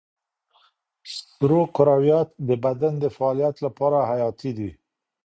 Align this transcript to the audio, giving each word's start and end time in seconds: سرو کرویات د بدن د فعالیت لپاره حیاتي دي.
سرو 1.15 1.61
کرویات 1.75 2.29
د 2.47 2.49
بدن 2.63 2.93
د 3.03 3.05
فعالیت 3.15 3.55
لپاره 3.65 3.97
حیاتي 4.09 4.51
دي. 4.57 4.69